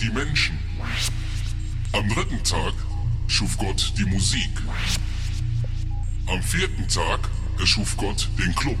die 0.00 0.10
Menschen. 0.10 0.58
Am 1.92 2.08
dritten 2.08 2.42
Tag 2.42 2.72
schuf 3.28 3.56
Gott 3.58 3.92
die 3.98 4.04
Musik. 4.04 4.50
Am 6.26 6.42
vierten 6.42 6.88
Tag 6.88 7.28
erschuf 7.58 7.96
Gott 7.96 8.28
den 8.38 8.54
Club. 8.54 8.78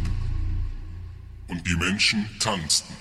Und 1.48 1.66
die 1.66 1.76
Menschen 1.76 2.26
tanzten. 2.38 2.94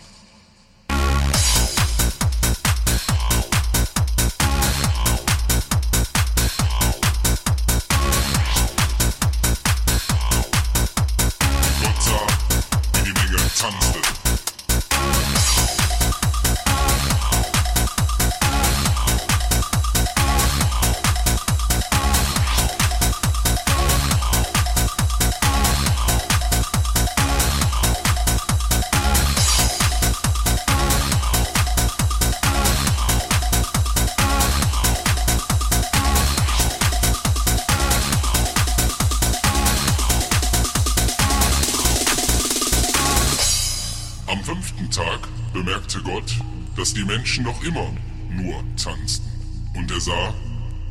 Menschen 47.29 47.43
noch 47.43 47.63
immer 47.63 47.91
nur 48.31 48.63
tanzten. 48.75 49.29
Und 49.75 49.91
er 49.91 50.01
sah, 50.01 50.33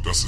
dass 0.04 0.18
es 0.18 0.26